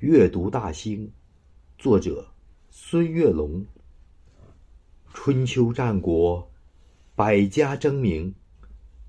[0.00, 1.12] 阅读大兴，
[1.78, 2.26] 作者
[2.70, 3.62] 孙月龙。
[5.12, 6.50] 春秋战国，
[7.14, 8.34] 百家争鸣，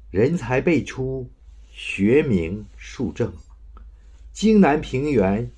[0.10, 1.26] 人才辈出，
[1.72, 3.32] 学名树正。
[4.34, 5.50] 荆南平原，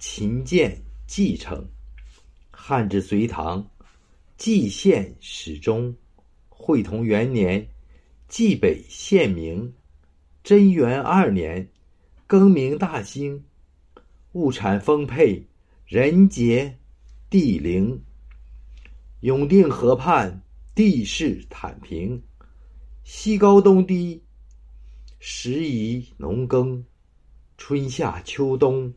[0.00, 0.76] 秦建
[1.06, 1.64] 继承。
[2.50, 3.64] 汉至隋唐，
[4.36, 5.94] 蓟县始终。
[6.48, 7.64] 会同元年，
[8.28, 9.72] 蓟北县名。
[10.42, 11.68] 贞元二年，
[12.26, 13.44] 更名大兴。
[14.32, 15.46] 物产丰沛，
[15.86, 16.78] 人杰
[17.28, 18.00] 地灵。
[19.20, 20.40] 永定河畔，
[20.72, 22.22] 地势坦平，
[23.02, 24.22] 西高东低，
[25.18, 26.84] 适宜农耕。
[27.58, 28.94] 春夏秋冬，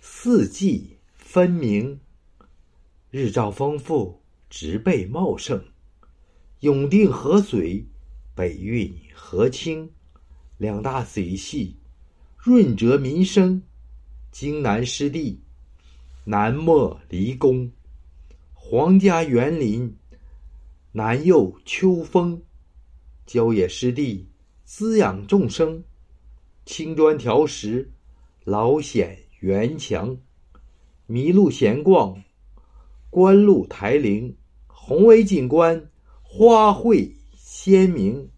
[0.00, 2.00] 四季分明。
[3.10, 5.64] 日照丰富，植被茂盛。
[6.60, 7.86] 永定河水，
[8.34, 9.88] 北运河清，
[10.58, 11.76] 两大水系，
[12.36, 13.62] 润泽民生。
[14.34, 15.38] 荆南湿地，
[16.24, 17.70] 南没离宫，
[18.52, 19.94] 皇家园林，
[20.90, 22.42] 南佑秋风，
[23.26, 24.26] 郊野湿地，
[24.64, 25.84] 滋养众生。
[26.66, 27.92] 青砖条石，
[28.42, 30.18] 老显园墙，
[31.06, 32.20] 麋鹿闲逛，
[33.10, 35.88] 观鹿台陵，宏伟景观，
[36.24, 38.28] 花卉鲜明。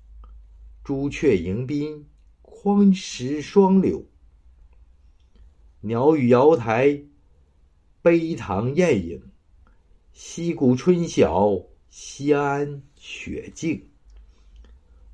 [0.85, 2.05] 朱雀迎宾，
[2.43, 4.05] 宽石双柳。
[5.87, 7.01] 鸟语瑶台，
[8.03, 9.21] 碑堂艳影；
[10.13, 11.57] 溪谷春晓，
[11.89, 13.81] 西安雪静。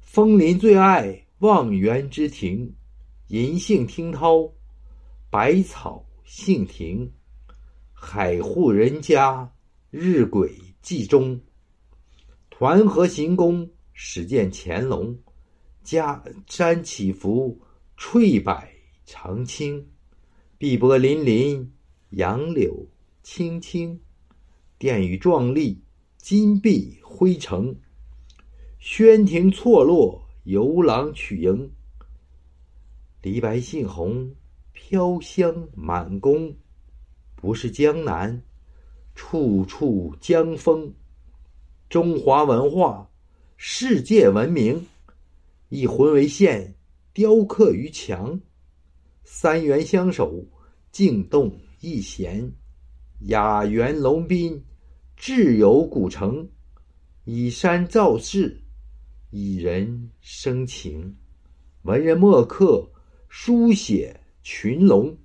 [0.01, 2.75] 枫林最爱望园之庭，
[3.29, 4.51] 银杏听涛，
[5.29, 7.12] 百草杏庭。
[7.92, 9.53] 海户人家，
[9.91, 11.39] 日晷记中。
[12.48, 15.14] 团河行宫，始见乾隆。
[15.84, 17.61] 家山起伏，
[17.98, 18.59] 翠柏
[19.05, 19.86] 长青。
[20.62, 21.66] 碧波粼粼，
[22.10, 22.86] 杨柳
[23.24, 23.98] 青青，
[24.78, 25.82] 殿宇壮丽，
[26.18, 27.74] 金碧辉城。
[28.78, 31.68] 轩庭错落，游廊曲营。
[33.22, 34.33] 梨白杏红，
[34.72, 36.55] 飘香满宫。
[37.34, 38.40] 不是江南，
[39.17, 40.95] 处处江风。
[41.89, 43.11] 中华文化，
[43.56, 44.86] 世界闻名。
[45.70, 46.77] 以魂为线，
[47.12, 48.40] 雕刻于墙。
[49.24, 50.44] 三元相守，
[50.90, 52.50] 静动一弦；
[53.28, 54.64] 雅园龙宾，
[55.16, 56.48] 志有古城。
[57.24, 58.60] 以山造势，
[59.30, 61.16] 以人生情。
[61.83, 62.90] 文人墨客，
[63.28, 65.16] 书写群龙。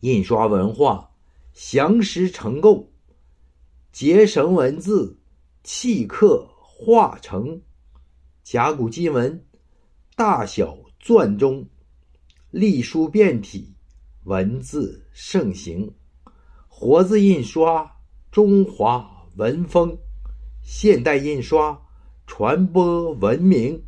[0.00, 1.10] 印刷文化，
[1.54, 2.92] 详实成构。
[3.92, 5.18] 结绳文字，
[5.62, 7.62] 契刻化成。
[8.42, 9.42] 甲骨金文，
[10.14, 11.66] 大小篆中。
[12.54, 13.74] 隶书变体，
[14.22, 15.90] 文字盛行；
[16.68, 17.96] 活字印刷，
[18.30, 19.98] 中华文风；
[20.62, 21.82] 现代印刷，
[22.28, 23.82] 传播文明。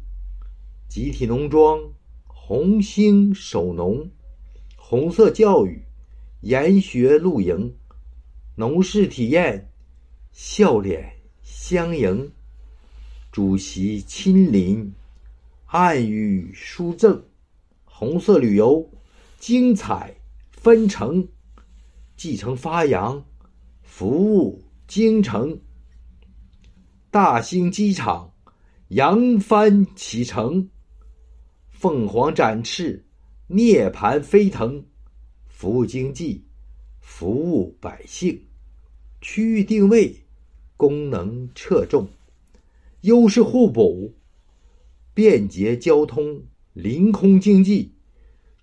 [0.89, 1.79] 集体农庄，
[2.27, 4.11] 红星守农；
[4.75, 5.85] 红色教育，
[6.41, 7.71] 研学露营；
[8.57, 9.71] 农事体验，
[10.33, 12.33] 笑脸相迎。
[13.31, 14.93] 主席亲临，
[15.67, 17.23] 暗语书赠。
[17.99, 18.87] 红色旅游，
[19.39, 20.15] 精彩
[20.51, 21.27] 纷呈；
[22.15, 23.25] 继承发扬，
[23.81, 25.59] 服务京城。
[27.11, 28.31] 大兴机场，
[28.89, 30.69] 扬帆启程；
[31.71, 33.03] 凤凰展翅，
[33.47, 34.85] 涅槃飞腾。
[35.49, 36.45] 服务经济，
[37.01, 38.39] 服务百姓。
[39.23, 40.15] 区域定位，
[40.77, 42.07] 功能侧重，
[43.01, 44.13] 优势互补，
[45.15, 46.45] 便捷交通。
[46.77, 47.91] 凌空经济，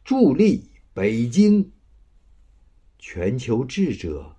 [0.03, 1.67] 助力北京。
[2.99, 4.31] 全球智者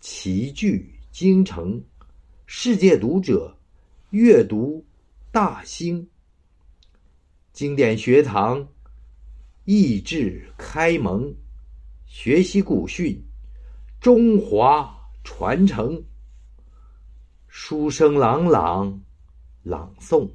[0.00, 1.80] 齐聚京城，
[2.44, 3.56] 世界读者
[4.10, 4.84] 阅读
[5.30, 6.04] 大兴。
[7.52, 8.66] 经典学堂，
[9.64, 11.32] 益智开蒙，
[12.06, 13.16] 学习古训，
[14.00, 14.92] 中华
[15.22, 16.02] 传承。
[17.46, 19.00] 书声朗朗，
[19.62, 20.28] 朗诵，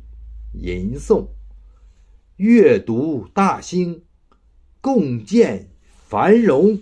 [0.54, 1.28] 吟诵。
[2.38, 4.04] 阅读大兴，
[4.82, 6.82] 共建繁荣。